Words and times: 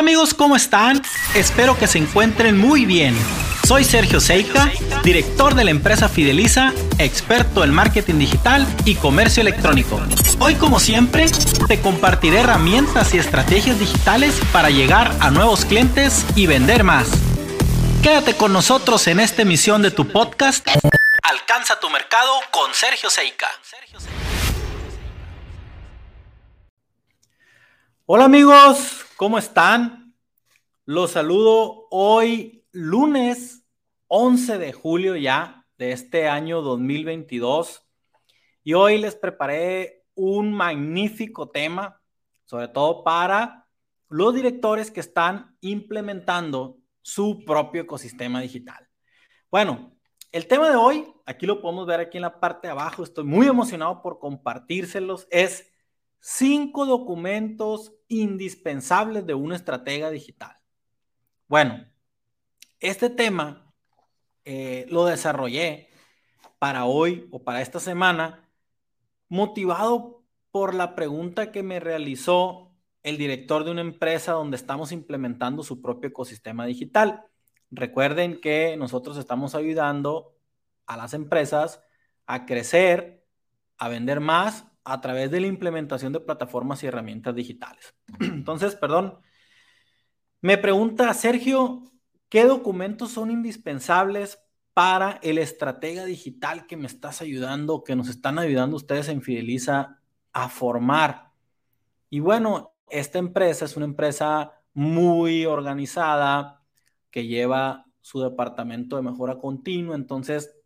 Hola 0.00 0.12
amigos, 0.12 0.32
¿cómo 0.32 0.56
están? 0.56 1.02
Espero 1.34 1.76
que 1.76 1.86
se 1.86 1.98
encuentren 1.98 2.56
muy 2.56 2.86
bien. 2.86 3.14
Soy 3.68 3.84
Sergio 3.84 4.18
Seika, 4.18 4.72
director 5.04 5.54
de 5.54 5.62
la 5.64 5.72
empresa 5.72 6.08
Fideliza, 6.08 6.72
experto 6.96 7.64
en 7.64 7.74
marketing 7.74 8.14
digital 8.14 8.66
y 8.86 8.94
comercio 8.94 9.42
electrónico. 9.42 10.00
Hoy 10.38 10.54
como 10.54 10.80
siempre, 10.80 11.26
te 11.68 11.82
compartiré 11.82 12.38
herramientas 12.38 13.12
y 13.12 13.18
estrategias 13.18 13.78
digitales 13.78 14.40
para 14.54 14.70
llegar 14.70 15.14
a 15.20 15.30
nuevos 15.30 15.66
clientes 15.66 16.24
y 16.34 16.46
vender 16.46 16.82
más. 16.82 17.10
Quédate 18.02 18.34
con 18.38 18.54
nosotros 18.54 19.06
en 19.06 19.20
esta 19.20 19.42
emisión 19.42 19.82
de 19.82 19.90
tu 19.90 20.08
podcast. 20.08 20.66
Alcanza 21.24 21.78
tu 21.78 21.90
mercado 21.90 22.32
con 22.50 22.72
Sergio 22.72 23.10
Seika. 23.10 23.50
Hola 28.06 28.24
amigos, 28.24 29.04
¿cómo 29.20 29.36
están? 29.36 30.16
Los 30.86 31.10
saludo 31.10 31.88
hoy 31.90 32.64
lunes 32.72 33.66
11 34.06 34.56
de 34.56 34.72
julio 34.72 35.14
ya 35.14 35.66
de 35.76 35.92
este 35.92 36.26
año 36.26 36.62
2022 36.62 37.86
y 38.64 38.72
hoy 38.72 38.96
les 38.96 39.16
preparé 39.16 40.06
un 40.14 40.54
magnífico 40.54 41.50
tema, 41.50 42.00
sobre 42.46 42.68
todo 42.68 43.04
para 43.04 43.68
los 44.08 44.34
directores 44.34 44.90
que 44.90 45.00
están 45.00 45.54
implementando 45.60 46.78
su 47.02 47.44
propio 47.44 47.82
ecosistema 47.82 48.40
digital. 48.40 48.88
Bueno, 49.50 49.98
el 50.32 50.46
tema 50.46 50.70
de 50.70 50.76
hoy, 50.76 51.12
aquí 51.26 51.44
lo 51.44 51.60
podemos 51.60 51.86
ver 51.86 52.00
aquí 52.00 52.16
en 52.16 52.22
la 52.22 52.40
parte 52.40 52.68
de 52.68 52.72
abajo, 52.72 53.02
estoy 53.02 53.24
muy 53.24 53.46
emocionado 53.46 54.00
por 54.00 54.18
compartírselos, 54.18 55.28
es 55.30 55.70
cinco 56.20 56.86
documentos 56.86 57.99
indispensables 58.10 59.24
de 59.24 59.34
una 59.34 59.56
estratega 59.56 60.10
digital. 60.10 60.56
Bueno, 61.46 61.86
este 62.80 63.08
tema 63.08 63.72
eh, 64.44 64.84
lo 64.90 65.06
desarrollé 65.06 65.88
para 66.58 66.84
hoy 66.84 67.28
o 67.30 67.42
para 67.42 67.62
esta 67.62 67.80
semana, 67.80 68.48
motivado 69.28 70.24
por 70.50 70.74
la 70.74 70.94
pregunta 70.94 71.52
que 71.52 71.62
me 71.62 71.80
realizó 71.80 72.76
el 73.02 73.16
director 73.16 73.64
de 73.64 73.70
una 73.70 73.80
empresa 73.80 74.32
donde 74.32 74.56
estamos 74.56 74.92
implementando 74.92 75.62
su 75.62 75.80
propio 75.80 76.10
ecosistema 76.10 76.66
digital. 76.66 77.24
Recuerden 77.70 78.40
que 78.40 78.76
nosotros 78.76 79.16
estamos 79.16 79.54
ayudando 79.54 80.36
a 80.86 80.96
las 80.96 81.14
empresas 81.14 81.80
a 82.26 82.44
crecer, 82.44 83.24
a 83.78 83.88
vender 83.88 84.18
más 84.18 84.69
a 84.84 85.00
través 85.00 85.30
de 85.30 85.40
la 85.40 85.46
implementación 85.46 86.12
de 86.12 86.20
plataformas 86.20 86.82
y 86.82 86.86
herramientas 86.86 87.34
digitales. 87.34 87.94
Entonces, 88.20 88.74
perdón, 88.76 89.18
me 90.40 90.56
pregunta 90.58 91.12
Sergio, 91.14 91.84
¿qué 92.28 92.44
documentos 92.44 93.10
son 93.10 93.30
indispensables 93.30 94.38
para 94.72 95.18
el 95.22 95.38
estratega 95.38 96.04
digital 96.04 96.66
que 96.66 96.76
me 96.76 96.86
estás 96.86 97.20
ayudando, 97.20 97.84
que 97.84 97.96
nos 97.96 98.08
están 98.08 98.38
ayudando 98.38 98.76
ustedes 98.76 99.08
en 99.08 99.22
Fideliza 99.22 100.00
a 100.32 100.48
formar? 100.48 101.32
Y 102.08 102.20
bueno, 102.20 102.74
esta 102.88 103.18
empresa 103.18 103.64
es 103.64 103.76
una 103.76 103.86
empresa 103.86 104.52
muy 104.72 105.44
organizada 105.46 106.62
que 107.10 107.26
lleva 107.26 107.84
su 108.00 108.20
departamento 108.20 108.96
de 108.96 109.02
mejora 109.02 109.38
continua, 109.38 109.94
entonces, 109.94 110.56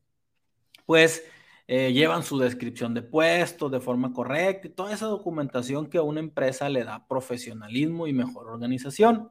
pues 0.86 1.24
eh, 1.66 1.92
llevan 1.92 2.22
su 2.22 2.38
descripción 2.38 2.92
de 2.92 3.02
puestos 3.02 3.70
de 3.70 3.80
forma 3.80 4.12
correcta 4.12 4.68
y 4.68 4.70
toda 4.70 4.92
esa 4.92 5.06
documentación 5.06 5.88
que 5.88 5.98
a 5.98 6.02
una 6.02 6.20
empresa 6.20 6.68
le 6.68 6.84
da 6.84 7.06
profesionalismo 7.06 8.06
y 8.06 8.12
mejor 8.12 8.48
organización. 8.48 9.30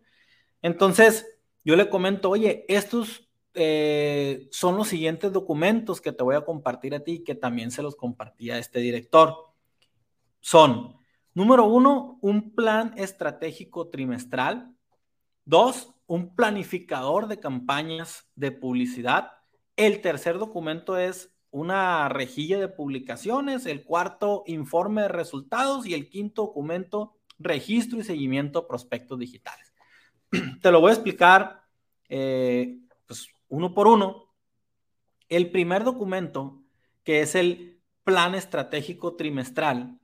Entonces, 0.61 1.27
yo 1.63 1.75
le 1.75 1.89
comento, 1.89 2.29
oye, 2.29 2.65
estos 2.67 3.29
eh, 3.53 4.47
son 4.51 4.77
los 4.77 4.87
siguientes 4.87 5.31
documentos 5.31 6.01
que 6.01 6.11
te 6.11 6.23
voy 6.23 6.35
a 6.35 6.45
compartir 6.45 6.95
a 6.95 7.01
ti, 7.01 7.23
que 7.23 7.35
también 7.35 7.69
se 7.69 7.83
los 7.83 7.95
compartí 7.95 8.49
a 8.49 8.57
este 8.57 8.79
director. 8.79 9.35
Son, 10.39 10.97
número 11.33 11.65
uno, 11.65 12.17
un 12.21 12.55
plan 12.55 12.93
estratégico 12.97 13.89
trimestral. 13.89 14.73
Dos, 15.45 15.93
un 16.07 16.35
planificador 16.35 17.27
de 17.27 17.39
campañas 17.39 18.27
de 18.35 18.51
publicidad. 18.51 19.33
El 19.75 20.01
tercer 20.01 20.39
documento 20.39 20.97
es 20.97 21.32
una 21.53 22.09
rejilla 22.09 22.59
de 22.59 22.67
publicaciones, 22.67 23.67
el 23.67 23.83
cuarto 23.83 24.43
informe 24.47 25.03
de 25.03 25.07
resultados 25.07 25.85
y 25.85 25.93
el 25.93 26.09
quinto 26.09 26.47
documento 26.47 27.15
registro 27.37 27.99
y 27.99 28.03
seguimiento 28.03 28.61
de 28.61 28.67
prospectos 28.67 29.19
digitales. 29.19 29.71
Te 30.61 30.71
lo 30.71 30.81
voy 30.81 30.89
a 30.89 30.93
explicar 30.93 31.63
eh, 32.09 32.79
pues, 33.05 33.27
uno 33.49 33.71
por 33.75 33.87
uno. 33.87 34.33
El 35.29 35.51
primer 35.51 35.83
documento, 35.83 36.63
que 37.03 37.21
es 37.21 37.35
el 37.35 37.79
plan 38.03 38.33
estratégico 38.33 39.15
trimestral, 39.15 39.99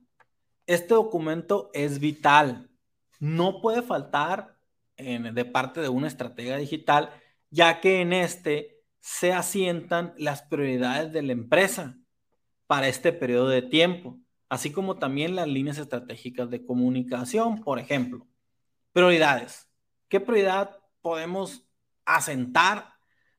este 0.66 0.94
documento 0.94 1.70
es 1.74 1.98
vital. 1.98 2.70
No 3.18 3.60
puede 3.60 3.82
faltar 3.82 4.56
de 4.96 5.44
parte 5.46 5.80
de 5.80 5.88
una 5.88 6.06
estrategia 6.06 6.58
digital, 6.58 7.10
ya 7.50 7.80
que 7.80 8.02
en 8.02 8.12
este 8.12 8.79
se 9.00 9.32
asientan 9.32 10.14
las 10.18 10.42
prioridades 10.42 11.12
de 11.12 11.22
la 11.22 11.32
empresa 11.32 11.98
para 12.66 12.88
este 12.88 13.12
periodo 13.12 13.48
de 13.48 13.62
tiempo, 13.62 14.18
así 14.48 14.70
como 14.70 14.98
también 14.98 15.34
las 15.34 15.48
líneas 15.48 15.78
estratégicas 15.78 16.50
de 16.50 16.64
comunicación, 16.64 17.62
por 17.62 17.78
ejemplo. 17.78 18.26
Prioridades. 18.92 19.68
¿Qué 20.08 20.20
prioridad 20.20 20.76
podemos 21.02 21.66
asentar? 22.04 22.94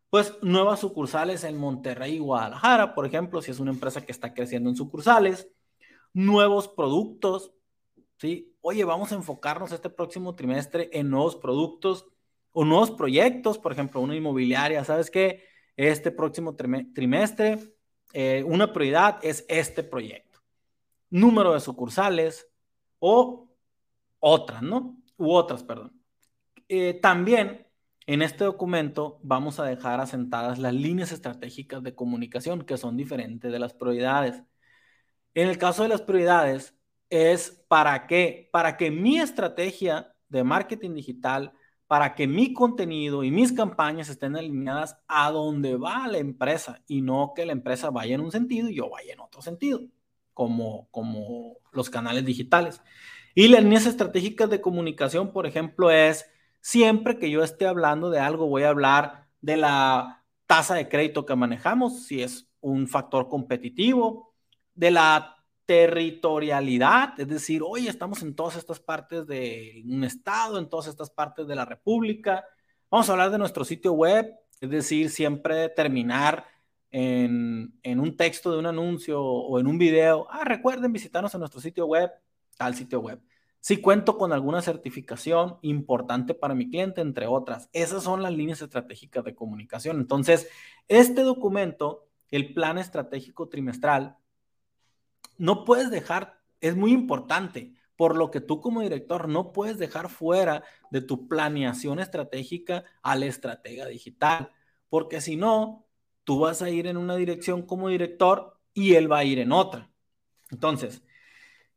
Pues 0.10 0.34
nuevas 0.42 0.82
sucursales 0.82 1.44
en 1.46 1.58
Monterrey 1.58 2.16
y 2.16 2.20
Guadalajara, 2.20 2.94
por 2.94 3.06
ejemplo, 3.06 3.42
si 3.42 3.52
es 3.52 3.60
una 3.60 3.72
empresa 3.72 4.06
que 4.06 4.12
está 4.12 4.34
creciendo 4.34 4.70
en 4.70 4.76
sucursales, 4.76 5.48
nuevos 6.14 6.68
productos, 6.68 7.54
¿sí? 8.18 8.54
Oye, 8.62 8.84
vamos 8.84 9.12
a 9.12 9.16
enfocarnos 9.16 9.72
este 9.72 9.90
próximo 9.90 10.36
trimestre 10.36 10.90
en 10.92 11.10
nuevos 11.10 11.36
productos 11.36 12.06
o 12.52 12.66
nuevos 12.66 12.92
proyectos, 12.92 13.58
por 13.58 13.72
ejemplo, 13.72 14.02
una 14.02 14.16
inmobiliaria, 14.16 14.84
¿sabes 14.84 15.10
qué? 15.10 15.51
Este 15.78 16.12
próximo 16.12 16.56
trimestre, 16.56 17.60
eh, 18.14 18.44
una 18.46 18.74
prioridad 18.74 19.20
es 19.24 19.46
este 19.48 19.84
proyecto. 19.84 20.40
Número 21.10 21.54
de 21.54 21.60
sucursales 21.60 22.48
o 23.00 23.50
otras, 24.20 24.62
¿no? 24.62 24.98
U 25.18 25.32
otras, 25.32 25.64
perdón. 25.64 26.02
Eh, 26.68 26.94
también 27.02 27.68
en 28.08 28.22
este 28.22 28.44
documento 28.44 29.20
vamos 29.24 29.60
a 29.60 29.66
dejar 29.66 30.00
asentadas 30.00 30.58
las 30.60 30.74
líneas 30.74 31.12
estratégicas 31.12 31.84
de 31.84 31.96
comunicación 31.96 32.64
que 32.64 32.78
son 32.78 32.98
diferentes 32.98 33.52
de 33.52 33.60
las 33.60 33.74
prioridades. 33.74 34.44
En 35.34 35.48
el 35.48 35.58
caso 35.58 35.84
de 35.84 35.90
las 35.90 36.02
prioridades 36.02 36.76
es 37.10 37.64
para 37.68 38.08
qué? 38.08 38.50
Para 38.52 38.78
que 38.78 38.92
mi 38.92 39.20
estrategia 39.20 40.14
de 40.30 40.44
marketing 40.44 40.94
digital 40.94 41.54
para 41.92 42.16
que 42.16 42.26
mi 42.26 42.54
contenido 42.54 43.22
y 43.22 43.32
mis 43.32 43.52
campañas 43.52 44.08
estén 44.08 44.38
alineadas 44.38 44.98
a 45.10 45.30
donde 45.30 45.76
va 45.76 46.08
la 46.08 46.20
empresa 46.20 46.82
y 46.88 47.02
no 47.02 47.34
que 47.36 47.46
la 47.46 47.52
empresa 47.52 47.90
vaya 47.90 48.16
en 48.16 48.22
un 48.22 48.32
sentido 48.32 48.70
y 48.70 48.76
yo 48.76 48.90
vaya 48.90 49.12
en 49.12 49.20
otro 49.20 49.42
sentido, 49.42 49.82
como, 50.34 50.88
como 50.92 51.58
los 51.74 51.90
canales 51.90 52.24
digitales. 52.24 52.82
Y 53.36 53.50
las 53.50 53.62
líneas 53.64 53.88
estratégicas 53.88 54.50
de 54.50 54.62
comunicación, 54.62 55.34
por 55.34 55.46
ejemplo, 55.46 55.92
es 55.92 56.32
siempre 56.62 57.20
que 57.20 57.30
yo 57.30 57.44
esté 57.44 57.68
hablando 57.68 58.10
de 58.10 58.22
algo, 58.22 58.48
voy 58.48 58.64
a 58.64 58.70
hablar 58.70 59.28
de 59.42 59.58
la 59.58 60.24
tasa 60.46 60.76
de 60.76 60.88
crédito 60.88 61.26
que 61.26 61.36
manejamos, 61.36 62.06
si 62.06 62.24
es 62.24 62.48
un 62.62 62.88
factor 62.88 63.28
competitivo, 63.28 64.34
de 64.76 64.92
la 64.92 65.41
territorialidad, 65.72 67.18
es 67.18 67.30
decir, 67.30 67.62
hoy 67.66 67.88
estamos 67.88 68.22
en 68.24 68.36
todas 68.36 68.58
estas 68.58 68.82
partes 68.82 69.26
de 69.26 69.82
un 69.88 70.04
estado, 70.04 70.60
en 70.60 70.68
todas 70.68 70.88
estas 70.88 71.10
partes 71.10 71.48
de 71.48 71.56
la 71.56 71.64
república. 71.64 72.44
Vamos 72.90 73.08
a 73.08 73.14
hablar 73.14 73.32
de 73.32 73.38
nuestro 73.38 73.64
sitio 73.64 73.94
web, 73.94 74.36
es 74.60 74.70
decir, 74.70 75.10
siempre 75.10 75.70
terminar 75.70 76.44
en, 76.90 77.72
un 77.86 78.18
texto 78.18 78.52
de 78.52 78.60
un 78.60 78.66
anuncio 78.66 79.24
o 79.24 79.60
en 79.62 79.68
un 79.68 79.78
video. 79.78 80.28
Ah, 80.30 80.44
recuerden 80.44 80.92
visitarnos 80.92 81.34
en 81.36 81.40
nuestro 81.40 81.62
sitio 81.62 81.86
web, 81.86 82.12
tal 82.58 82.76
sitio 82.76 83.00
web. 83.00 83.22
Si 83.62 83.78
cuento 83.78 84.18
con 84.18 84.34
alguna 84.34 84.62
certificación 84.62 85.58
importante 85.62 86.34
para 86.34 86.54
mi 86.54 86.70
cliente, 86.70 87.00
entre 87.00 87.28
otras. 87.28 87.70
Esas 87.72 88.04
son 88.04 88.22
las 88.22 88.34
líneas 88.34 88.62
estratégicas 88.62 89.24
de 89.24 89.36
comunicación. 89.36 90.02
Entonces, 90.02 90.50
este 90.90 91.22
documento, 91.22 92.10
el 92.30 92.54
plan 92.54 92.78
estratégico 92.78 93.48
trimestral, 93.48 94.18
no 95.42 95.66
puedes 95.66 95.90
dejar, 95.90 96.40
es 96.60 96.76
muy 96.76 96.92
importante, 96.92 97.74
por 97.96 98.16
lo 98.16 98.30
que 98.30 98.42
tú 98.42 98.62
como 98.62 98.82
director 98.82 99.28
no 99.28 99.52
puedes 99.52 99.80
dejar 99.80 100.08
fuera 100.08 100.64
de 100.92 101.02
tu 101.02 101.28
planeación 101.28 102.00
estratégica 102.00 102.84
al 103.02 103.24
estratega 103.24 103.88
digital, 103.88 104.52
porque 104.88 105.20
si 105.20 105.38
no, 105.38 105.88
tú 106.26 106.42
vas 106.42 106.62
a 106.62 106.70
ir 106.70 106.86
en 106.86 106.96
una 106.96 107.16
dirección 107.16 107.64
como 107.64 107.90
director 107.90 108.60
y 108.76 108.94
él 108.94 109.12
va 109.12 109.18
a 109.18 109.24
ir 109.24 109.40
en 109.40 109.52
otra. 109.52 109.90
Entonces, 110.52 111.02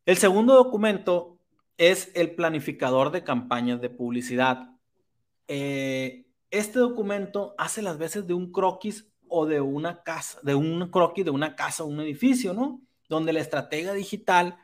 el 0.04 0.18
segundo 0.18 0.52
documento 0.52 1.38
es 1.78 2.12
el 2.14 2.34
planificador 2.34 3.12
de 3.12 3.24
campañas 3.24 3.80
de 3.80 3.88
publicidad. 3.88 4.76
eh, 5.48 6.26
este 6.50 6.78
documento 6.80 7.54
hace 7.56 7.80
las 7.80 7.96
veces 7.96 8.26
de 8.26 8.34
un 8.34 8.52
croquis 8.52 9.10
o 9.26 9.46
de 9.46 9.62
una 9.62 10.02
casa, 10.02 10.38
de 10.42 10.54
un 10.54 10.90
croquis 10.90 11.24
de 11.24 11.30
una 11.30 11.56
casa 11.56 11.84
un 11.84 12.00
edificio, 12.00 12.52
¿no? 12.52 12.83
Donde 13.08 13.32
la 13.32 13.40
estratega 13.40 13.92
digital 13.92 14.58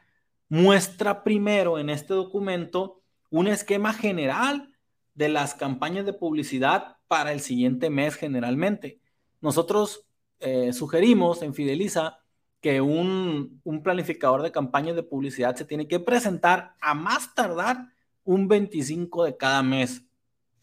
muestra 0.49 1.23
primero 1.23 1.79
en 1.79 1.91
este 1.91 2.15
documento 2.15 3.03
un 3.31 3.47
esquema 3.47 3.93
general 3.93 4.71
de 5.15 5.29
las 5.29 5.55
campañas 5.55 6.05
de 6.05 6.13
publicidad 6.13 6.97
para 7.09 7.33
el 7.33 7.41
siguiente 7.41 7.91
mes 7.91 8.17
generalmente. 8.17 9.01
Nosotros 9.41 10.07
eh, 10.41 10.73
sugerimos 10.73 11.43
en 11.43 11.55
Fideliza 11.55 12.19
que 12.61 12.81
un, 12.81 13.61
un, 13.65 13.83
planificador 13.83 14.43
de 14.43 14.53
campañas 14.53 14.97
de 14.97 15.03
publicidad 15.03 15.57
se 15.57 15.65
tiene 15.65 15.89
que 15.89 16.01
presentar 16.01 16.75
a 16.81 16.95
más 16.95 17.35
tardar 17.35 17.89
un 18.25 18.49
25 18.49 19.25
de 19.25 19.37
cada 19.37 19.63
mes. 19.63 20.05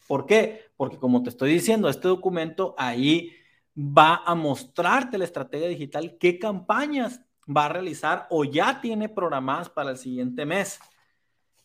¿Por 0.06 0.26
qué? 0.26 0.62
Porque 0.76 0.96
como 0.96 1.22
te 1.22 1.30
estoy 1.30 1.52
diciendo, 1.52 1.88
este 1.88 2.08
documento 2.08 2.74
ahí 2.78 3.32
va 3.76 4.22
a 4.24 4.34
mostrarte 4.34 5.18
la 5.18 5.24
estrategia 5.24 5.68
digital, 5.68 6.16
qué 6.18 6.38
campañas 6.38 7.20
va 7.48 7.66
a 7.66 7.70
realizar 7.70 8.26
o 8.30 8.44
ya 8.44 8.80
tiene 8.80 9.08
programadas 9.08 9.68
para 9.68 9.90
el 9.90 9.98
siguiente 9.98 10.44
mes. 10.44 10.80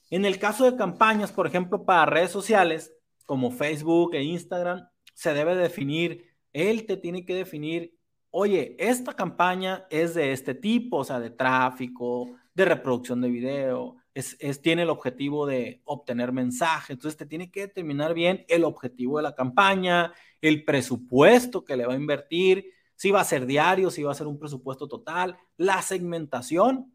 En 0.10 0.26
el 0.26 0.40
caso 0.40 0.70
de 0.70 0.78
campañas, 0.78 1.32
por 1.32 1.48
ejemplo, 1.48 1.86
para 1.86 2.06
redes 2.06 2.32
sociales 2.32 2.94
como 3.26 3.52
Facebook 3.52 4.16
e 4.16 4.24
Instagram, 4.24 4.88
se 5.14 5.34
debe 5.34 5.56
definir, 5.56 6.26
él 6.52 6.86
te 6.86 6.98
tiene 6.98 7.26
que 7.26 7.36
definir 7.36 7.98
oye, 8.36 8.76
esta 8.80 9.14
campaña 9.14 9.86
es 9.92 10.16
de 10.16 10.32
este 10.32 10.56
tipo, 10.56 10.98
o 10.98 11.04
sea, 11.04 11.20
de 11.20 11.30
tráfico, 11.30 12.32
de 12.56 12.66
reproducción 12.66 13.22
de 13.22 13.30
video, 13.30 13.98
es, 14.16 14.38
tiene 14.60 14.82
el 14.82 14.90
objetivo 14.90 15.46
de 15.46 15.82
obtener 15.86 16.32
mensajes, 16.32 16.90
entonces 16.90 17.16
te 17.16 17.28
tiene 17.28 17.52
que 17.52 17.62
determinar 17.62 18.16
bien 18.16 18.44
el 18.50 18.64
objetivo 18.64 19.18
de 19.18 19.24
la 19.24 19.36
campaña, 19.36 20.14
el 20.42 20.66
presupuesto 20.66 21.64
que 21.64 21.78
le 21.78 21.86
va 21.86 21.94
a 21.94 21.98
invertir, 21.98 22.73
si 22.96 23.12
va 23.12 23.22
a 23.22 23.26
ser 23.26 23.46
diario, 23.46 23.90
si 23.90 24.04
va 24.04 24.12
a 24.12 24.16
ser 24.16 24.28
un 24.28 24.40
presupuesto 24.40 24.88
total, 24.88 25.38
la 25.58 25.82
segmentación, 25.82 26.94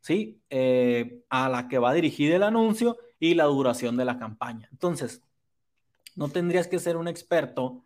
¿sí? 0.00 0.42
Eh, 0.50 1.24
a 1.28 1.48
la 1.48 1.68
que 1.68 1.78
va 1.78 1.94
dirigido 1.94 2.36
el 2.36 2.42
anuncio 2.42 2.96
y 3.18 3.34
la 3.34 3.44
duración 3.44 3.96
de 3.96 4.04
la 4.04 4.18
campaña. 4.18 4.68
Entonces, 4.72 5.22
no 6.16 6.28
tendrías 6.28 6.68
que 6.68 6.78
ser 6.78 6.96
un 6.96 7.08
experto 7.08 7.82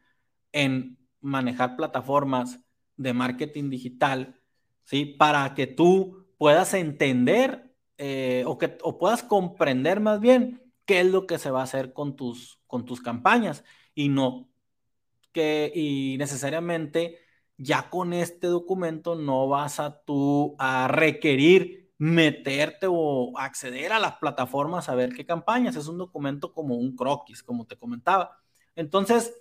en 0.53 0.99
manejar 1.21 1.77
plataformas 1.77 2.61
de 2.97 3.13
marketing 3.13 3.71
digital, 3.71 4.41
¿sí? 4.85 5.05
Para 5.05 5.55
que 5.55 5.67
tú 5.67 6.27
puedas 6.39 6.75
entender 6.75 7.73
eh, 7.99 8.45
o, 8.47 8.59
que, 8.59 8.79
o 8.83 8.99
puedas 8.99 9.23
comprender 9.23 10.01
más 10.01 10.21
bien 10.21 10.63
qué 10.85 11.01
es 11.01 11.07
lo 11.07 11.27
que 11.27 11.39
se 11.39 11.51
va 11.51 11.61
a 11.61 11.65
hacer 11.65 11.93
con 11.93 12.17
tus, 12.17 12.61
con 12.67 12.85
tus 12.85 13.01
campañas 13.01 13.65
y 13.95 14.09
no 14.09 14.49
que 15.33 15.71
y 15.75 16.17
necesariamente 16.19 17.19
ya 17.59 17.91
con 17.91 18.13
este 18.13 18.47
documento 18.47 19.17
no 19.17 19.49
vas 19.49 19.81
a 19.81 20.01
tú 20.05 20.55
a 20.59 20.89
requerir 20.89 21.93
meterte 21.99 22.87
o 22.89 23.37
acceder 23.37 23.93
a 23.93 23.99
las 23.99 24.15
plataformas 24.19 24.89
a 24.89 24.95
ver 24.95 25.13
qué 25.13 25.27
campañas. 25.27 25.77
Es 25.77 25.89
un 25.89 25.99
documento 25.99 26.53
como 26.55 26.77
un 26.77 26.97
croquis, 26.97 27.43
como 27.43 27.67
te 27.67 27.77
comentaba. 27.77 28.39
Entonces, 28.77 29.35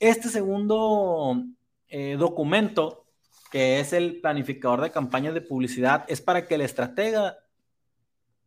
este 0.00 0.30
segundo 0.30 1.44
eh, 1.88 2.16
documento, 2.18 3.06
que 3.52 3.80
es 3.80 3.92
el 3.92 4.20
planificador 4.20 4.80
de 4.80 4.90
campañas 4.90 5.34
de 5.34 5.42
publicidad, 5.42 6.06
es 6.08 6.22
para 6.22 6.46
que 6.46 6.54
el 6.54 6.62
estratega 6.62 7.38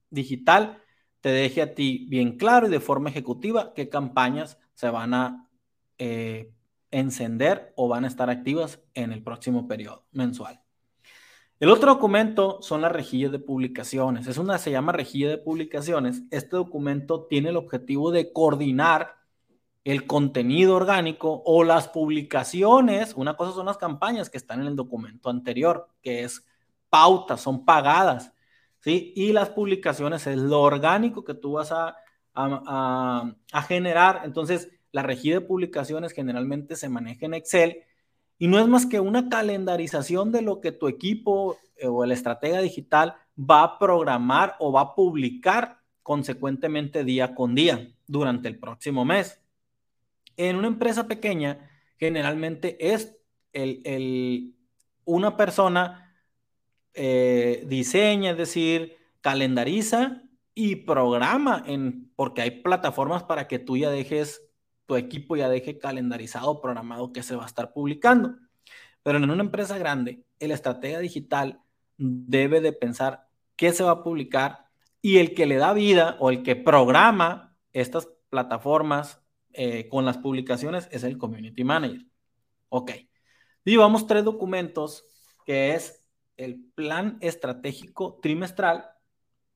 digital 0.10 0.82
te 1.22 1.30
deje 1.30 1.62
a 1.62 1.76
ti 1.76 2.08
bien 2.10 2.38
claro 2.38 2.68
y 2.68 2.72
de 2.72 2.80
forma 2.80 3.10
ejecutiva 3.10 3.74
qué 3.76 3.90
campañas 3.90 4.58
se 4.74 4.90
van 4.90 5.14
a 5.14 5.48
eh, 6.00 6.52
encender 6.92 7.74
o 7.76 7.88
van 7.88 8.06
a 8.06 8.08
estar 8.08 8.30
activas 8.30 8.80
en 8.94 9.12
el 9.12 9.24
próximo 9.24 9.68
periodo 9.68 10.06
mensual. 10.12 10.62
El 11.60 11.70
otro 11.70 11.94
documento 11.94 12.62
son 12.62 12.82
las 12.82 12.92
rejillas 12.92 13.32
de 13.32 13.40
publicaciones. 13.40 14.28
Es 14.28 14.38
una, 14.38 14.58
se 14.58 14.72
llama 14.72 14.92
rejilla 14.92 15.30
de 15.30 15.38
publicaciones. 15.38 16.24
Este 16.32 16.56
documento 16.56 17.28
tiene 17.28 17.50
el 17.50 17.58
objetivo 17.58 18.12
de 18.12 18.34
coordinar 18.34 19.22
el 19.84 20.06
contenido 20.06 20.76
orgánico 20.76 21.42
o 21.46 21.64
las 21.64 21.88
publicaciones, 21.88 23.14
una 23.16 23.36
cosa 23.36 23.54
son 23.54 23.66
las 23.66 23.78
campañas 23.78 24.30
que 24.30 24.38
están 24.38 24.62
en 24.62 24.68
el 24.68 24.76
documento 24.76 25.30
anterior, 25.30 25.88
que 26.04 26.24
es 26.24 26.46
pautas, 26.90 27.42
son 27.42 27.66
pagadas, 27.66 28.34
¿sí? 28.80 29.14
Y 29.16 29.32
las 29.32 29.50
publicaciones 29.50 30.28
es 30.28 30.38
lo 30.38 30.62
orgánico 30.62 31.24
que 31.24 31.34
tú 31.34 31.54
vas 31.54 31.72
a, 31.72 31.96
a, 32.34 33.62
generar. 33.68 34.22
Entonces, 34.24 34.70
la 34.92 35.04
regida 35.04 35.36
de 35.36 35.46
publicaciones 35.46 36.12
generalmente 36.14 36.76
se 36.76 36.90
maneja 36.90 37.26
en 37.26 37.34
Excel 37.34 37.84
y 38.38 38.48
no 38.48 38.60
es 38.60 38.68
más 38.68 38.86
que 38.86 39.00
una 39.00 39.30
calendarización 39.30 40.32
de 40.32 40.42
lo 40.42 40.62
que 40.62 40.72
tu 40.72 40.88
equipo 40.88 41.58
eh, 41.76 41.88
o 41.88 42.04
el 42.04 42.12
estratega 42.12 42.60
digital 42.60 43.16
va 43.38 43.64
a 43.64 43.80
programar 43.80 44.56
o 44.60 44.72
va 44.72 44.82
a 44.82 44.96
publicar 44.96 45.80
consecuentemente 46.04 47.04
día 47.04 47.36
con 47.36 47.56
día 47.56 47.88
durante 48.08 48.48
el 48.48 48.60
próximo 48.60 49.06
mes. 49.06 49.40
En 50.38 50.56
una 50.56 50.68
empresa 50.68 51.08
pequeña, 51.08 51.70
generalmente 51.98 52.94
es 52.94 53.16
el, 53.54 54.56
una 55.06 55.38
persona 55.38 56.16
eh, 56.94 57.64
diseña, 57.68 58.32
es 58.32 58.38
decir, 58.38 58.98
calendariza 59.22 60.24
y 60.56 60.78
programa, 60.78 61.64
en, 61.66 62.12
porque 62.16 62.42
hay 62.42 62.52
plataformas 62.62 63.24
para 63.24 63.48
que 63.48 63.60
tú 63.60 63.78
ya 63.78 63.90
dejes, 63.90 64.51
tu 64.92 64.98
equipo 64.98 65.38
ya 65.38 65.48
deje 65.48 65.78
calendarizado, 65.78 66.60
programado 66.60 67.14
que 67.14 67.24
se 67.24 67.34
va 67.34 67.44
a 67.44 67.48
estar 67.48 67.72
publicando. 67.72 68.36
Pero 69.04 69.20
en 69.20 69.30
una 69.30 69.42
empresa 69.42 69.78
grande, 69.78 70.26
el 70.38 70.52
estratega 70.52 71.00
digital 71.00 71.62
debe 71.96 72.60
de 72.60 72.74
pensar 72.74 73.30
qué 73.56 73.72
se 73.72 73.86
va 73.86 73.92
a 73.92 74.04
publicar 74.04 74.66
y 75.02 75.20
el 75.20 75.34
que 75.34 75.46
le 75.46 75.56
da 75.56 75.72
vida 75.72 76.18
o 76.20 76.30
el 76.30 76.44
que 76.44 76.58
programa 76.58 77.56
estas 77.72 78.10
plataformas 78.30 79.22
eh, 79.54 79.88
con 79.88 80.04
las 80.04 80.18
publicaciones 80.18 80.90
es 80.92 81.06
el 81.06 81.18
Community 81.18 81.64
Manager. 81.64 82.06
Ok. 82.68 82.92
Llevamos 83.64 84.08
tres 84.08 84.26
documentos 84.26 85.06
que 85.46 85.74
es 85.74 86.06
el 86.36 86.66
plan 86.76 87.18
estratégico 87.22 88.20
trimestral, 88.22 88.90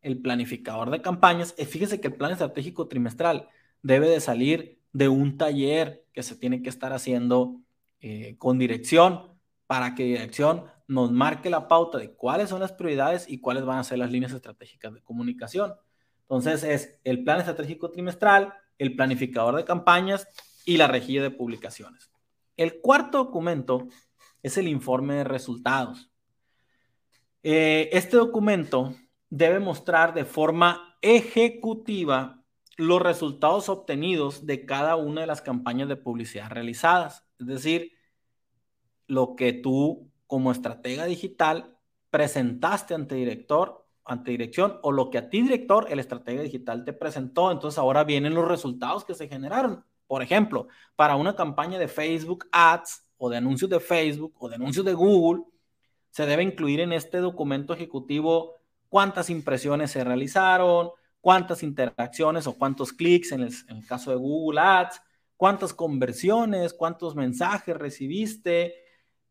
el 0.02 0.22
planificador 0.22 0.92
de 0.92 1.02
campañas. 1.02 1.54
Y 1.58 1.66
fíjese 1.66 2.00
que 2.00 2.08
el 2.08 2.16
plan 2.16 2.31
estratégico 2.31 2.88
trimestral 2.88 3.50
debe 3.86 4.10
de 4.10 4.20
salir 4.20 4.81
de 4.94 5.09
un 5.09 5.38
taller 5.38 6.07
que 6.12 6.24
se 6.24 6.36
tiene 6.36 6.64
que 6.64 6.69
estar 6.69 6.92
haciendo 6.92 7.62
eh, 8.00 8.36
con 8.40 8.57
dirección 8.57 9.38
para 9.68 9.94
que 9.94 10.04
dirección 10.04 10.66
nos 10.88 11.12
marque 11.12 11.52
la 11.52 11.68
pauta 11.68 12.00
de 12.00 12.12
cuáles 12.12 12.50
son 12.50 12.62
las 12.62 12.71
prioridades 12.71 13.30
y 13.30 13.42
cuáles 13.42 13.64
van 13.64 13.78
a 13.78 13.83
ser 13.83 14.00
las 14.00 14.12
líneas 14.12 14.31
estratégicas 14.31 14.92
de 14.92 15.04
comunicación. 15.04 15.76
Entonces 16.21 16.64
es 16.64 17.00
el 17.04 17.24
plan 17.24 17.38
estratégico 17.38 17.92
trimestral, 17.92 18.56
el 18.80 18.95
planificador 18.95 19.56
de 19.56 19.66
campañas 19.66 20.28
y 20.66 20.78
la 20.78 20.88
rejilla 20.88 21.21
de 21.21 21.30
publicaciones. 21.30 22.09
El 22.57 22.81
cuarto 22.81 23.19
documento 23.19 23.88
es 24.42 24.57
el 24.57 24.68
informe 24.68 25.14
de 25.14 25.26
resultados. 25.26 26.09
Eh, 27.44 27.90
este 27.92 28.18
documento 28.18 28.95
debe 29.30 29.59
mostrar 29.59 30.16
de 30.16 30.26
forma 30.26 30.98
ejecutiva 31.04 32.44
los 32.78 33.02
resultados 33.02 33.70
obtenidos 33.70 34.46
de 34.46 34.66
cada 34.66 34.96
una 34.96 35.22
de 35.22 35.28
las 35.28 35.42
campañas 35.42 35.88
de 35.88 35.96
publicidad 35.96 36.50
realizadas. 36.50 37.26
Es 37.40 37.48
decir, 37.48 37.94
lo 39.08 39.36
que 39.36 39.54
tú 39.54 40.12
como 40.28 40.52
estratega 40.52 41.06
digital 41.06 41.78
presentaste 42.10 42.94
ante 42.94 43.16
director 43.16 43.86
ante 44.06 44.32
dirección 44.32 44.78
o 44.84 44.92
lo 44.92 45.10
que 45.10 45.18
a 45.18 45.30
ti, 45.30 45.42
director, 45.42 45.88
el 45.90 46.00
estratega 46.00 46.44
digital 46.44 46.86
te 46.86 46.94
presentó. 46.94 47.52
Entonces 47.52 47.78
ahora 47.80 48.04
vienen 48.04 48.36
los 48.36 48.48
resultados 48.48 49.04
que 49.04 49.16
se 49.16 49.28
generaron. 49.28 49.84
Por 50.08 50.22
ejemplo, 50.22 50.68
para 50.96 51.16
una 51.16 51.36
campaña 51.36 51.80
de 51.80 51.88
Facebook 51.88 52.48
Ads 52.52 53.04
o 53.18 53.30
de 53.30 53.38
anuncios 53.38 53.70
de 53.70 53.80
Facebook 53.80 54.36
o 54.38 54.48
de 54.48 54.56
anuncios 54.56 54.86
de 54.86 54.94
Google, 54.94 55.44
se 56.12 56.26
debe 56.28 56.44
incluir 56.44 56.80
en 56.80 56.94
este 56.94 57.18
documento 57.18 57.74
ejecutivo 57.74 58.54
cuántas 58.90 59.30
impresiones 59.30 59.92
se 59.92 60.04
realizaron, 60.04 60.92
cuántas 61.26 61.64
interacciones 61.64 62.46
o 62.46 62.54
cuántos 62.54 62.94
clics 62.94 63.32
en 63.32 63.42
el, 63.42 63.88
caso 63.88 64.12
de 64.12 64.18
Google 64.18 64.60
Ads, 64.60 65.02
cuántas 65.36 65.74
conversiones, 65.74 66.72
cuántos 66.72 67.16
mensajes 67.16 67.76
recibiste, 67.76 68.76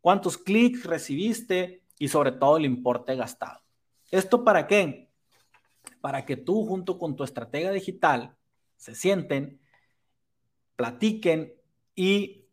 cuántos 0.01 0.37
clics 0.37 0.87
recibiste 0.87 1.85
y 1.97 2.09
sobre 2.09 2.33
todo 2.33 2.57
el 2.57 2.65
importe 2.65 3.15
gastado. 3.15 3.61
¿Esto 4.11 4.43
para 4.43 4.67
qué? 4.67 5.09
Para 6.01 6.25
que 6.27 6.37
tú 6.37 6.67
junto 6.67 6.99
con 6.99 7.15
tu 7.15 7.23
estratega 7.23 7.71
digital 7.71 8.37
se 8.75 8.97
sienten, 8.97 9.61
platiquen 10.75 11.55
y 11.95 12.49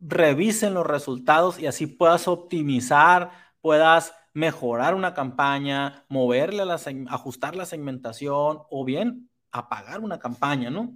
revisen 0.00 0.74
los 0.74 0.86
resultados 0.86 1.58
y 1.58 1.66
así 1.66 1.86
puedas 1.86 2.28
optimizar, 2.28 3.30
puedas 3.62 4.12
mejorar 4.36 4.94
una 4.94 5.14
campaña, 5.14 6.04
moverle, 6.10 6.66
la, 6.66 6.78
ajustar 7.08 7.56
la 7.56 7.64
segmentación 7.64 8.58
o 8.68 8.84
bien 8.84 9.30
apagar 9.50 10.00
una 10.00 10.18
campaña, 10.18 10.68
¿no? 10.68 10.94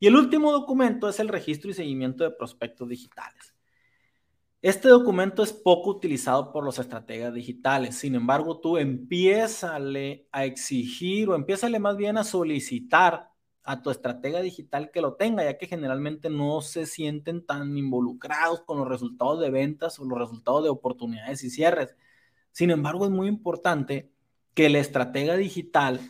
Y 0.00 0.08
el 0.08 0.16
último 0.16 0.50
documento 0.50 1.08
es 1.08 1.20
el 1.20 1.28
registro 1.28 1.70
y 1.70 1.74
seguimiento 1.74 2.24
de 2.24 2.32
prospectos 2.32 2.88
digitales. 2.88 3.54
Este 4.60 4.88
documento 4.88 5.44
es 5.44 5.52
poco 5.52 5.90
utilizado 5.90 6.50
por 6.50 6.64
los 6.64 6.80
estrategas 6.80 7.32
digitales. 7.32 7.98
Sin 7.98 8.16
embargo, 8.16 8.58
tú 8.58 8.76
empiézale 8.78 10.26
a 10.32 10.44
exigir 10.44 11.28
o 11.28 11.36
empiézale 11.36 11.78
más 11.78 11.96
bien 11.96 12.18
a 12.18 12.24
solicitar 12.24 13.30
a 13.62 13.80
tu 13.80 13.90
estratega 13.90 14.40
digital 14.40 14.90
que 14.90 15.00
lo 15.00 15.14
tenga, 15.14 15.44
ya 15.44 15.56
que 15.56 15.68
generalmente 15.68 16.30
no 16.30 16.60
se 16.62 16.86
sienten 16.86 17.46
tan 17.46 17.78
involucrados 17.78 18.62
con 18.62 18.78
los 18.78 18.88
resultados 18.88 19.38
de 19.38 19.50
ventas 19.50 20.00
o 20.00 20.04
los 20.04 20.18
resultados 20.18 20.64
de 20.64 20.70
oportunidades 20.70 21.44
y 21.44 21.50
cierres. 21.50 21.94
Sin 22.52 22.70
embargo, 22.70 23.06
es 23.06 23.10
muy 23.10 23.28
importante 23.28 24.12
que 24.54 24.66
el 24.66 24.76
estratega 24.76 25.36
digital 25.36 26.00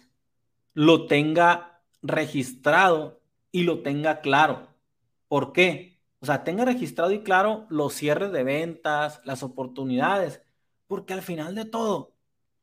lo 0.75 1.07
tenga 1.07 1.83
registrado 2.03 3.23
y 3.51 3.63
lo 3.63 3.83
tenga 3.83 4.21
claro. 4.21 4.69
¿Por 5.29 5.53
qué? 5.53 6.01
O 6.21 6.27
sea, 6.27 6.45
tenga 6.45 6.65
registrado 6.65 7.13
y 7.13 7.23
claro 7.23 7.67
los 7.69 7.95
cierres 7.95 8.33
de 8.33 8.45
ventas, 8.45 9.21
las 9.25 9.43
oportunidades, 9.43 10.43
porque 10.87 11.15
al 11.15 11.23
final 11.23 11.55
de 11.55 11.65
todo, 11.65 12.15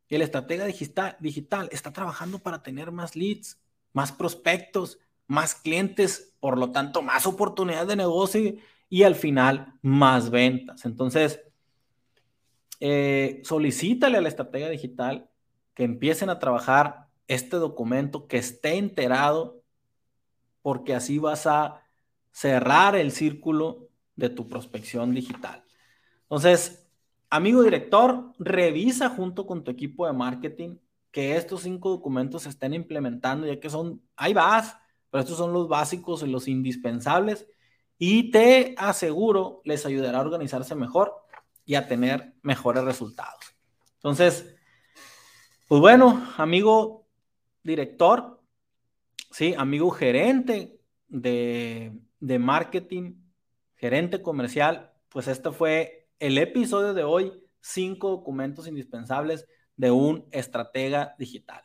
el 0.09 0.21
estratega 0.21 0.65
digital, 0.65 1.17
digital 1.19 1.69
está 1.71 1.93
trabajando 1.93 2.39
para 2.39 2.63
tener 2.63 2.91
más 2.91 3.15
leads, 3.15 3.59
más 3.93 4.11
prospectos, 4.11 4.99
más 5.27 5.55
clientes, 5.55 6.33
por 6.39 6.57
lo 6.57 6.71
tanto, 6.71 7.01
más 7.01 7.27
oportunidades 7.27 7.87
de 7.87 7.95
negocio 7.95 8.55
y, 8.89 9.03
al 9.03 9.15
final 9.15 9.77
más 9.81 10.31
ventas. 10.31 10.85
Entonces, 10.85 11.39
eh, 12.79 13.41
solicítale 13.43 14.17
a 14.17 14.21
la 14.21 14.29
estratega 14.29 14.69
digital 14.69 15.29
que 15.73 15.83
empiecen 15.83 16.29
a 16.29 16.39
trabajar 16.39 17.07
este 17.27 17.57
documento, 17.57 18.27
que 18.27 18.37
esté 18.37 18.77
enterado, 18.77 19.63
porque 20.61 20.95
así 20.95 21.19
vas 21.19 21.47
a 21.47 21.83
cerrar 22.31 22.95
el 22.95 23.11
círculo 23.11 23.89
de 24.15 24.29
tu 24.29 24.47
prospección 24.47 25.13
digital. 25.13 25.63
Entonces, 26.23 26.89
amigo 27.29 27.63
director, 27.63 28.33
revisa 28.39 29.09
junto 29.09 29.45
con 29.45 29.63
tu 29.63 29.71
equipo 29.71 30.05
de 30.07 30.13
marketing 30.13 30.77
que 31.11 31.35
estos 31.35 31.61
cinco 31.61 31.89
documentos 31.89 32.43
se 32.43 32.49
estén 32.49 32.73
implementando, 32.73 33.47
ya 33.47 33.59
que 33.59 33.69
son, 33.69 34.01
ahí 34.15 34.33
vas, 34.33 34.77
pero 35.09 35.23
estos 35.23 35.37
son 35.37 35.53
los 35.53 35.67
básicos 35.67 36.23
y 36.23 36.27
los 36.27 36.47
indispensables 36.47 37.47
y 37.97 38.31
te 38.31 38.75
aseguro 38.77 39.61
les 39.65 39.85
ayudará 39.85 40.19
a 40.19 40.21
organizarse 40.21 40.73
mejor 40.73 41.13
y 41.69 41.75
a 41.75 41.87
tener 41.87 42.33
mejores 42.41 42.83
resultados. 42.83 43.55
Entonces, 43.97 44.55
pues 45.67 45.79
bueno, 45.79 46.27
amigo 46.37 47.05
director, 47.61 48.41
sí, 49.29 49.53
amigo 49.55 49.91
gerente 49.91 50.79
de, 51.09 51.93
de 52.19 52.39
marketing, 52.39 53.21
gerente 53.75 54.23
comercial, 54.23 54.93
pues 55.09 55.27
este 55.27 55.51
fue 55.51 56.09
el 56.17 56.39
episodio 56.39 56.95
de 56.95 57.03
hoy, 57.03 57.39
cinco 57.61 58.09
documentos 58.09 58.67
indispensables 58.67 59.45
de 59.75 59.91
un 59.91 60.27
estratega 60.31 61.13
digital. 61.19 61.61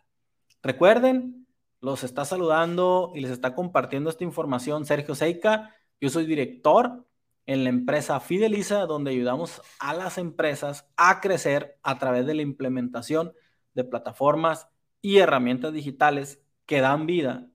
Recuerden, 0.62 1.46
los 1.80 2.04
está 2.04 2.26
saludando 2.26 3.12
y 3.14 3.20
les 3.20 3.30
está 3.30 3.54
compartiendo 3.54 4.10
esta 4.10 4.24
información 4.24 4.84
Sergio 4.84 5.14
Seika. 5.14 5.74
Yo 5.98 6.10
soy 6.10 6.26
director 6.26 7.06
en 7.46 7.64
la 7.64 7.70
empresa 7.70 8.20
Fideliza, 8.20 8.86
donde 8.86 9.10
ayudamos 9.10 9.62
a 9.78 9.94
las 9.94 10.18
empresas 10.18 10.88
a 10.96 11.20
crecer 11.20 11.78
a 11.82 11.98
través 11.98 12.26
de 12.26 12.34
la 12.34 12.42
implementación 12.42 13.32
de 13.74 13.84
plataformas 13.84 14.68
y 15.02 15.18
herramientas 15.18 15.72
digitales 15.72 16.40
que 16.66 16.80
dan 16.80 17.06
vida 17.06 17.50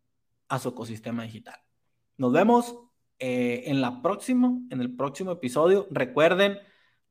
a 0.48 0.60
su 0.60 0.69
ecosistema 0.69 1.24
digital. 1.24 1.60
Nos 2.17 2.31
vemos 2.31 2.77
eh, 3.17 3.63
en 3.65 3.81
la 3.81 4.01
próxima, 4.01 4.60
en 4.69 4.81
el 4.81 4.96
próximo 4.96 5.31
episodio. 5.31 5.88
Recuerden, 5.89 6.60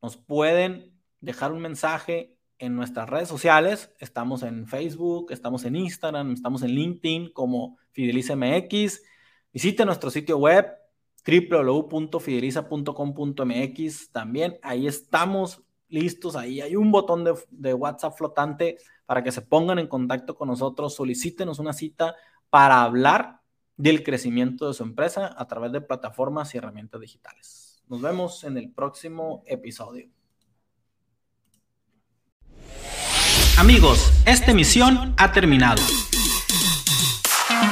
nos 0.00 0.16
pueden 0.16 0.98
dejar 1.20 1.52
un 1.52 1.60
mensaje 1.60 2.38
en 2.58 2.76
nuestras 2.76 3.08
redes 3.08 3.28
sociales. 3.28 3.92
Estamos 3.98 4.42
en 4.42 4.66
Facebook, 4.66 5.32
estamos 5.32 5.64
en 5.64 5.76
Instagram, 5.76 6.32
estamos 6.32 6.62
en 6.62 6.70
LinkedIn 6.70 7.32
como 7.32 7.78
FidelizMX. 7.92 9.02
Visite 9.52 9.84
nuestro 9.84 10.10
sitio 10.10 10.38
web 10.38 10.77
www.fideliza.com.mx. 11.28 14.10
También 14.10 14.58
ahí 14.62 14.86
estamos 14.86 15.62
listos. 15.88 16.36
Ahí 16.36 16.62
hay 16.62 16.76
un 16.76 16.90
botón 16.90 17.24
de, 17.24 17.34
de, 17.50 17.74
WhatsApp 17.74 18.16
flotante 18.16 18.78
para 19.04 19.22
que 19.22 19.32
se 19.32 19.42
pongan 19.42 19.78
en 19.78 19.88
contacto 19.88 20.34
con 20.34 20.48
nosotros. 20.48 20.94
Solicítenos 20.94 21.58
una 21.58 21.74
cita 21.74 22.14
para 22.50 22.82
hablar 22.82 23.40
del 23.76 24.02
crecimiento 24.02 24.68
de 24.68 24.74
su 24.74 24.82
empresa 24.82 25.34
a 25.36 25.46
través 25.46 25.72
de 25.72 25.80
plataformas 25.80 26.54
y 26.54 26.58
herramientas 26.58 27.00
digitales. 27.00 27.82
Nos 27.88 28.02
vemos 28.02 28.44
en 28.44 28.56
el 28.56 28.70
próximo 28.70 29.42
episodio. 29.46 30.08
Amigos, 33.58 34.12
esta 34.24 34.52
emisión 34.52 35.14
ha 35.16 35.32
terminado. 35.32 35.82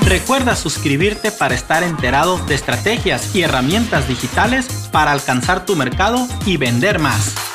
Recuerda 0.07 0.55
suscribirte 0.55 1.33
para 1.33 1.57
estar 1.57 1.83
enterado 1.83 2.39
de 2.47 2.55
estrategias 2.55 3.35
y 3.35 3.43
herramientas 3.43 4.07
digitales 4.07 4.89
para 4.93 5.11
alcanzar 5.11 5.67
tu 5.67 5.75
mercado 5.75 6.29
y 6.47 6.59
vender 6.59 7.01
más. 7.01 7.46